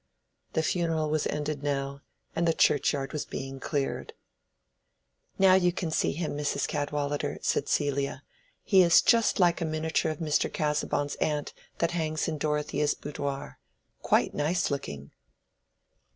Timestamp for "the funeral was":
0.53-1.27